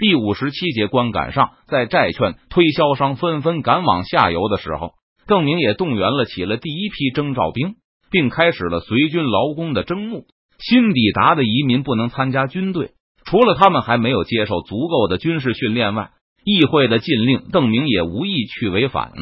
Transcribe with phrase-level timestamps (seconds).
[0.00, 4.92] 第五十七节观感上，在债券推销商纷纷赶往下游的时候，
[5.26, 7.74] 邓明也动员了起了第一批征召兵，
[8.10, 10.24] 并开始了随军劳工的征募。
[10.58, 12.92] 新抵达的移民不能参加军队，
[13.26, 16.12] 除了他们还没有接受足够的军事训练外，
[16.46, 19.12] 议会的禁令邓明也无意去违反。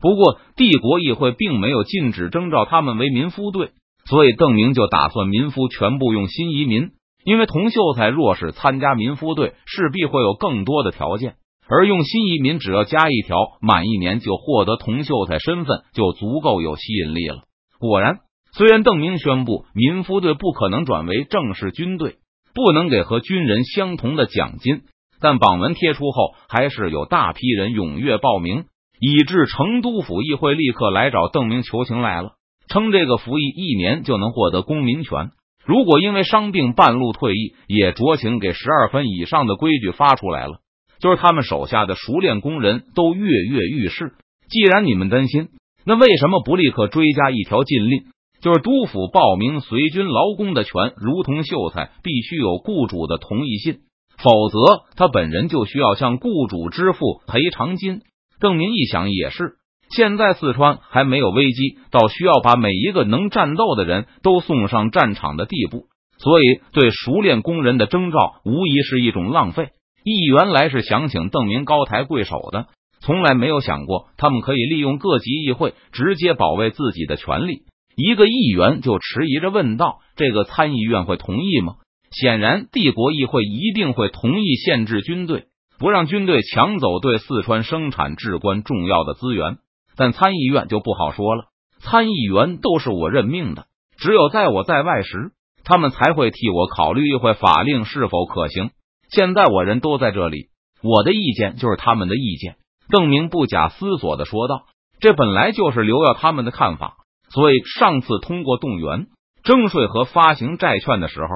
[0.00, 3.70] 不过，帝国议会并没有禁止征召他们为民夫队，
[4.04, 6.90] 所以邓明就打算民夫全部用新移民。
[7.24, 11.34] 因为童秀才若是参加民夫队，势必会有更多的条件，
[11.68, 17.42] 而用新移民只要加一条，满一年就获得童秀才身份，就足够有吸引力了。
[17.78, 18.20] 果然，
[18.52, 22.16] 虽然邓明宣布民夫队不可能转为正式军队，
[22.54, 24.82] 不能给和军人相同的奖金，
[25.20, 28.64] 但榜文贴出后，还是有大批人踊跃报名，
[28.98, 32.32] 以致成都府议会立刻来找邓明求情来了，
[32.68, 35.30] 称这个服役一年就能获得公民权。
[35.70, 40.58] 如果因为伤病半路退役，也酌情给十二分以上的规矩发出来了。
[40.98, 44.14] 就是他们手下的熟练工人都跃跃欲试。
[44.48, 45.50] 既然你们担心，
[45.84, 48.02] 那为什么不立刻追加一条禁令？
[48.40, 53.74] 就是督府报名随军劳工的权，如同秀才，必须有雇主的同意信，
[54.18, 54.58] 否则
[54.96, 58.02] 他本人就需要向雇主支付赔偿金。
[58.40, 59.52] 邓明一想也是。
[59.94, 65.86] 现在四川还没有危机到需要把每一个能战斗的人都送上战场的地步，
[66.18, 69.70] 所以对熟练工人的征召无疑是一种浪费。
[70.04, 72.68] 议员来是想请邓明高抬贵手的，
[73.00, 77.62] 从来没有想过他们可以利用各级议会直接保卫自己的权利。
[77.96, 81.74] 一个议员就迟疑着问道：“这个参议院会同意吗？”
[82.10, 85.44] 显然，帝国议会一定会同意限制军队，
[85.78, 89.58] 不让军队抢走对四川生产至关重要的资源。
[90.00, 91.44] 但参议院就不好说了，
[91.80, 93.66] 参议员都是我任命的，
[93.98, 98.70] 只有在我在外时，他们才会替我考虑议会法令是否可行。
[99.10, 100.46] 现在我人都在这里，
[100.82, 102.56] 我的意见就是他们的意见。
[102.88, 104.62] 邓明不假思索的说道
[105.00, 106.94] ：“这本来就是刘耀他们的看法，
[107.28, 109.08] 所以上次通过动员
[109.44, 111.28] 征税和发行债券的时候，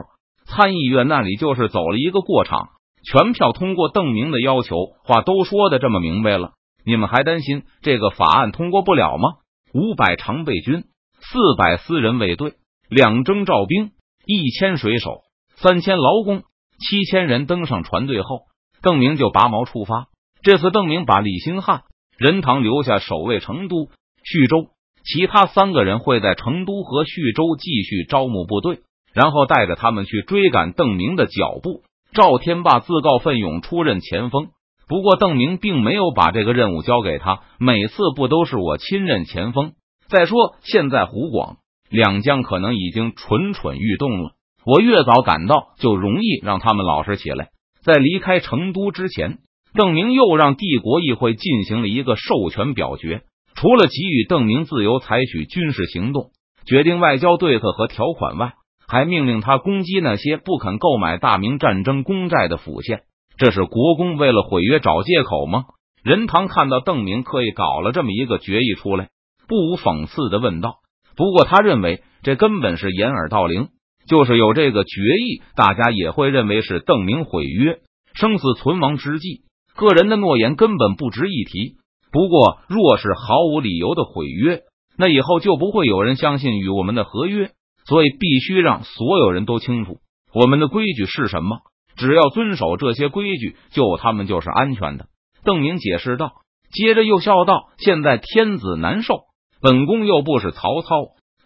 [0.47, 2.69] 参议院那里就是走了一个过场，
[3.05, 4.75] 全票通过邓明的要求。
[5.05, 6.53] 话都说的这么明白了。”
[6.84, 9.39] 你们还担心这个法案通过不了吗？
[9.72, 10.84] 五百常备军，
[11.21, 12.55] 四百私人卫队，
[12.89, 13.93] 两征召兵，
[14.27, 15.22] 一千水手，
[15.56, 16.43] 三千劳工，
[16.78, 18.43] 七千人登上船队后，
[18.83, 20.09] 邓明就拔毛出发。
[20.43, 21.84] 这次邓明把李兴汉、
[22.19, 23.89] 任堂留下守卫成都、
[24.22, 24.69] 徐州，
[25.03, 28.81] 其他三个人会在成都和徐州继续招募部队，
[29.15, 31.83] 然后带着他们去追赶邓明的脚步。
[32.12, 34.51] 赵天霸自告奋勇出任前锋。
[34.94, 37.41] 不过，邓明并没有把这个任务交给他。
[37.59, 39.72] 每次不都是我亲任前锋？
[40.09, 41.56] 再说，现在湖广
[41.91, 44.34] 两江可能已经蠢蠢欲动了。
[44.65, 47.49] 我越早赶到，就容易让他们老实起来。
[47.83, 49.38] 在离开成都之前，
[49.75, 53.22] 邓明又让帝国议会进行了一个授权表决。
[53.56, 56.31] 除了给予邓明自由采取军事行动、
[56.69, 58.53] 决定外交对策和条款外，
[58.87, 63.03] 还命令他攻击那些不肯购买大明战争公债的府县。
[63.37, 65.65] 这是国公为了毁约找借口吗？
[66.03, 69.09] 任堂看到邓明刻意搞了这么一个决议出来，
[69.49, 70.77] 不无讽刺的问道。
[71.17, 73.69] 不过他认为这根本是掩耳盗铃，
[74.09, 77.78] 就是有这个决议，大家也会认为是邓明毁约，
[78.15, 79.43] 生死存亡之际，
[79.75, 81.77] 个人的诺言根本不值一提。
[82.12, 84.62] 不过若是毫无理由的毁约，
[84.97, 87.51] 那以后就不会有人相信与我们的合约。
[87.87, 89.99] 所以必须让所有人都清楚
[90.33, 91.59] 我们的规矩是什么。
[91.97, 95.06] 只要遵守这些规矩，救他们就是安全的。
[95.44, 96.32] 邓明解释道，
[96.72, 99.25] 接着又笑道：“现在天子难受，
[99.60, 100.88] 本宫又不是曹操，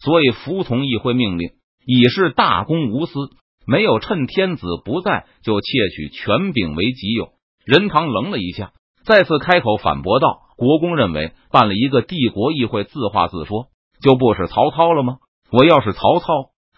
[0.00, 1.50] 所以服从议会命令
[1.84, 3.12] 已是大公无私，
[3.66, 7.30] 没有趁天子不在就窃取权柄为己有。”
[7.66, 8.72] 任堂愣了一下，
[9.04, 13.66] 再次开口反驳道：“国公认为办了一个帝国议会，自话自说，
[14.00, 15.18] 就不是曹操了吗？
[15.50, 16.26] 我要是曹操，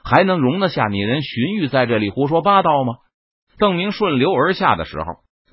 [0.02, 2.94] 还能容得下你人荀彧在这里胡说八道吗？”
[3.60, 5.04] 邓明顺流而下的时候，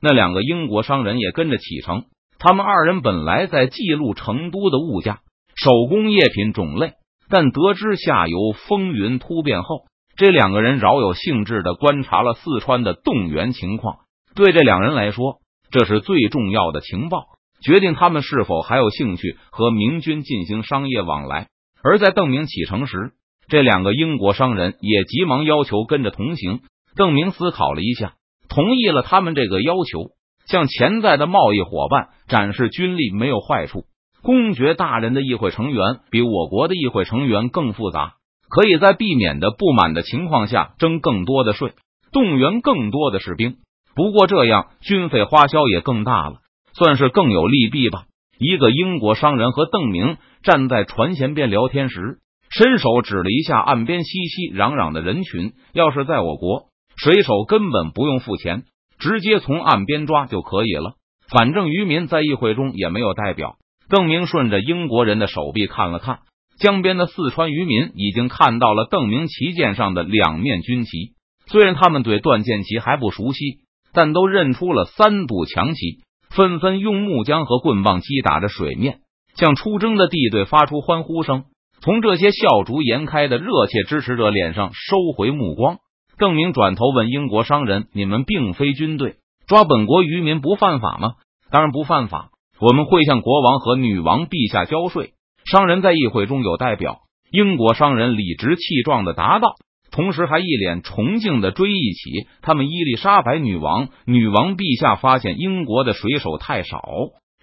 [0.02, 2.06] 那两个英国商人也跟着启程。
[2.40, 5.20] 他们二人本来在记录成都的物价、
[5.56, 6.94] 手工业品种类，
[7.30, 8.38] 但得知下游
[8.68, 9.82] 风云突变后，
[10.16, 13.98] 这两个人饶有兴致的观察了四川的动员情况。
[14.36, 15.40] 对这两人来说，
[15.70, 17.26] 这是最重要的情报，
[17.62, 21.48] 决定他们是否还有兴趣和明军进行商业往来。
[21.84, 23.12] 而在邓明启程时，
[23.50, 26.62] 这两个英国商人也急忙要求跟着同行。
[26.98, 28.16] 邓明思考了一下，
[28.50, 30.18] 同意了他们这个要求。
[30.50, 33.84] 向潜在的贸易伙伴展示军力没有坏处。
[34.22, 38.14] 公爵大人的议会成员比我国的议会成员更复杂，
[38.50, 41.74] 可以在避免的不满的情况下征更多的税，
[42.14, 43.58] 动员更多的士兵。
[43.94, 46.36] 不过这样军费花销也更大了，
[46.74, 48.04] 算是更有利弊吧。
[48.40, 55.52] 一个英国商人和邓明站在船舷边聊天时，伸手指了一下岸边熙熙攘攘的人群。
[55.74, 56.67] 要是在我国，
[56.98, 58.64] 水手根本不用付钱，
[59.00, 60.96] 直接从岸边抓就可以了。
[61.30, 63.56] 反正渔民在议会中也没有代表。
[63.90, 66.20] 邓明顺着英国人的手臂看了看。
[66.60, 71.14] 江边的四川渔民已经看到了邓明旗舰上的两面军旗，
[71.46, 73.60] 虽然他们对断剑旗还不熟悉，
[73.94, 76.00] 但都认出了三堵强旗，
[76.32, 79.02] 纷纷用木浆和棍棒击打着水面，
[79.36, 81.44] 向出征的地队发出欢呼声。
[81.80, 85.78] 从这些笑逐颜开的热切支持者脸上收回目光，
[86.18, 89.18] 邓明转头问英国商人：“你们并非军队，
[89.48, 91.14] 抓本国渔民不犯法吗
[91.52, 95.12] ？”“当然不犯法，我们会向国王和女王陛下交税。”
[95.46, 99.56] 商人在议会中有代表，英国商人理直气壮的答道，
[99.92, 103.90] 同时还一脸崇敬的追忆起他们伊丽莎白女王。
[104.06, 106.82] 女王陛下发现英国的水手太少，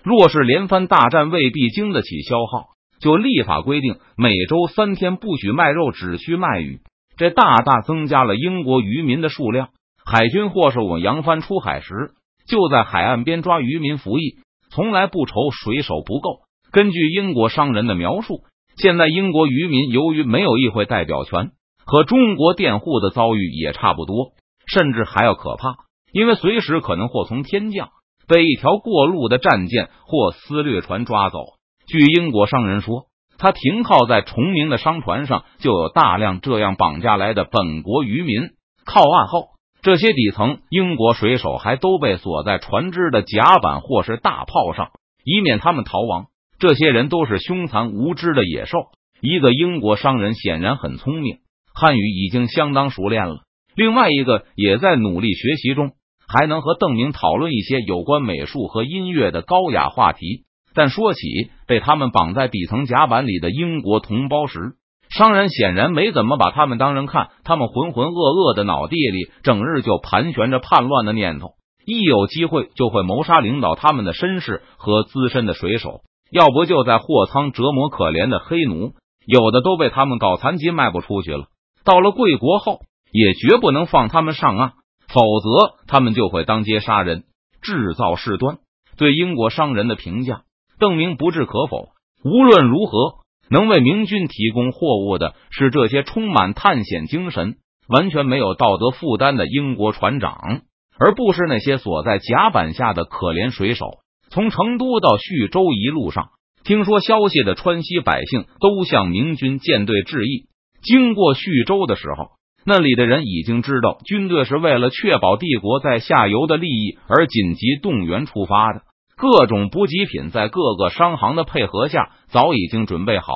[0.03, 6.81] 若是连番大战未必经得起消耗，就立法规定每周三天不许卖肉，只需卖鱼。
[7.17, 9.69] 这大大增加了英国渔民的数量。
[10.05, 12.11] 海军或是我扬帆出海时，
[12.47, 14.37] 就在海岸边抓渔民服役，
[14.71, 16.41] 从来不愁水手不够。
[16.71, 18.41] 根据英国商人的描述，
[18.77, 21.53] 现在英国渔民由于没有议会代表权，
[21.87, 24.33] 和中国佃户的遭遇也差不多，
[24.67, 25.77] 甚至还要可怕，
[26.13, 27.91] 因为随时可能祸从天降，
[28.27, 31.39] 被一条过路的战舰或私掠船抓走。
[31.87, 33.07] 据英国商人说，
[33.39, 38.51] 他停靠在崇明的商船上，就有大量这样绑架来的本国渔民。
[38.85, 39.49] 靠岸后，
[39.83, 44.91] 这些底层英国水手还都被锁在船只的甲板或是大炮上，
[45.25, 46.27] 以免他们逃亡。
[46.59, 48.79] 这些人都是凶残无知的野兽。
[49.21, 51.39] 一个英国商人显然很聪明，
[51.75, 53.39] 汉语已经相当熟练了。
[53.75, 55.93] 另外一个也在努力学习中，
[56.29, 60.44] 还能和邓明讨论一些有关美术和音乐的高雅话题。
[60.75, 61.21] 但说起
[61.67, 64.75] 被他们绑在底层甲板里的英国同胞时，
[65.09, 67.29] 商人显然没怎么把他们当人看。
[67.45, 71.53] 他们浑浑噩噩的脑地里，整日就盘旋着叛乱的念头，
[71.87, 76.01] 一有机会就会谋杀领导他们的绅士和资深的水手。
[76.31, 78.95] 要不就在货仓折磨可怜的黑奴，
[79.25, 81.45] 有的都被他们搞残疾卖不出去了。
[81.85, 82.81] 到了贵国后，
[83.13, 84.73] 也绝不能放他们上岸，
[85.07, 87.23] 否则他们就会当街杀人，
[87.63, 88.59] 制造事端。
[88.97, 90.43] 对英国商人的评价，
[90.85, 91.89] 邓明不置可否。
[92.23, 93.15] 无论如何，
[93.49, 97.55] 能为明军提供货物的是这些充满探险精神、
[97.89, 100.61] 完全没有道德负担的英国船长，
[100.99, 103.87] 而不是那些锁在甲板下的可怜水手。
[104.29, 106.29] 从成都到徐州一路上，
[106.65, 110.49] 听说消息的川西百姓都向明军舰队致意。
[110.83, 112.33] 经过徐州的时候，
[112.67, 118.83] 那里的人已经知道军队是为了确保帝国在下游的利益而紧急动员出发的。
[119.17, 123.27] 各种补给品在各个商行的配合下，早已经准备好，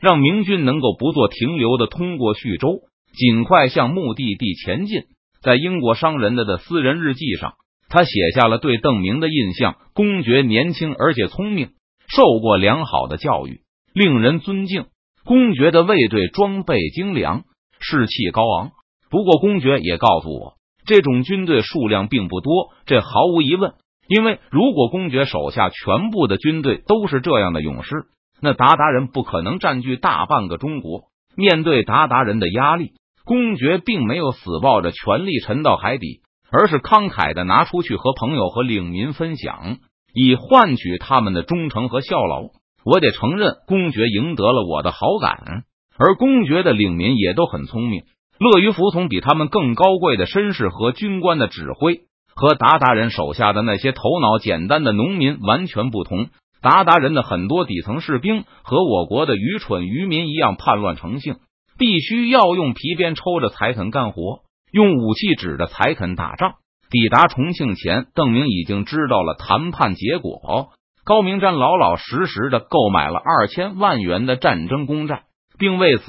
[0.00, 2.80] 让明军能够不做停留的通过徐州，
[3.16, 5.02] 尽快向目的地前进。
[5.42, 7.54] 在英国商人的的私人日记上。
[7.86, 11.68] 他写下了对邓明的印象：公爵年轻而且聪明，
[12.08, 13.60] 受过良好的教育，
[13.92, 14.86] 令人尊敬。
[15.24, 17.44] 公爵的卫队装备精良，
[17.78, 18.72] 士气高昂。
[19.10, 20.54] 不过，公爵也告诉我，
[20.86, 22.70] 这种军队数量并不多。
[22.84, 23.74] 这毫无疑问，
[24.08, 28.04] 因为如果公爵手下全部的军队都是这样的勇士，
[28.40, 31.04] 那鞑靼人不可能占据大半个中国。
[31.36, 32.92] 面对鞑靼人的压力，
[33.24, 36.22] 公爵并没有死抱着权力沉到海底。
[36.56, 39.78] 而是慷慨的拿出去和朋友和领民分享，
[40.14, 42.50] 以换取他们的忠诚和效劳。
[42.84, 45.64] 我得承认，公爵赢得了我的好感，
[45.98, 48.04] 而公爵的领民也都很聪明，
[48.38, 52.02] 乐于服从比他们更高贵的绅士和军官的指挥。
[52.34, 56.28] 和鞑靼人手下的那些头脑简单的农民完全不同。
[56.62, 61.36] 鞑靼人的很多底层士兵和我国的愚蠢渔民一样，叛乱成性，
[61.78, 64.40] 必须要用皮鞭抽着才肯干活。
[64.72, 66.54] 用武器指着才肯打仗。
[66.90, 70.70] 抵达重庆前，邓明已经知道了谈判结果。
[71.04, 75.24] 高明瞻老老实实的购买了二千万元的战争公债，
[75.58, 76.04] 并为此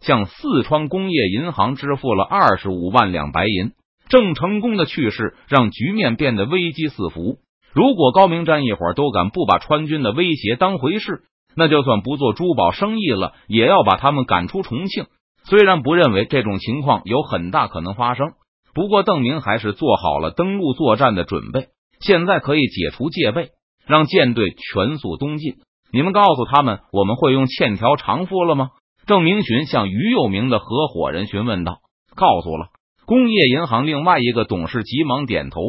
[0.00, 3.72] 向四川工业银行支付了二十五万两白银。
[4.08, 7.38] 郑成功的去世让局面变得危机四伏。
[7.72, 11.22] 如果高明瞻一伙都敢不把川军的威胁当回事，
[11.54, 15.06] 那就算不做珠宝生意了，也要把他们赶出重庆。
[15.44, 18.32] 虽然不认为这种情况有很大可能发生，
[18.74, 21.68] 不过邓明还是做好了登陆作战的准备。
[22.00, 23.50] 现在可以解除戒备，
[23.86, 25.54] 让舰队全速东进。
[25.92, 28.70] 你们告诉他们，我们会用欠条偿付了吗？
[29.06, 31.78] 郑明寻向于右明的合伙人询问道。
[32.14, 32.68] 告诉了
[33.06, 35.60] 工业银行另外一个董事，急忙点头。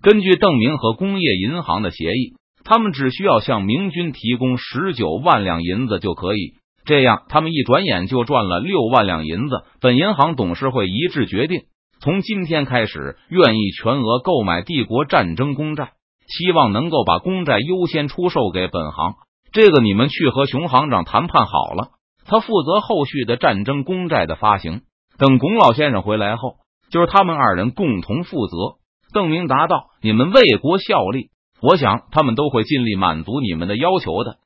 [0.00, 6.54] 根据邓明和工业银行的协议，他们只需要向明军提供十九万两银子就可以。
[6.86, 9.64] 这样，他们一转眼就赚了六万两银子。
[9.78, 11.64] 本银行董事会一致决定，
[12.00, 15.90] 从今天开始，愿意全额购买帝国战争公债，
[16.26, 19.16] 希望能够把公债优先出售给本行。
[19.52, 21.88] 这个你们去和熊行长谈判好了，
[22.24, 24.80] 他负责后续的战争公债的发行。
[25.18, 26.54] 等龚老先生回来后，
[26.90, 28.76] 就是他们二人共同负责。
[29.12, 31.30] 邓明答道：“你们为国效力，
[31.62, 34.38] 我想他们都会尽力满足你们的要求的。”